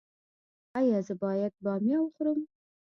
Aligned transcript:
ایا 0.79 0.99
زه 1.07 1.13
باید 1.23 1.53
بامیه 1.63 1.97
وخورم؟ 2.01 2.39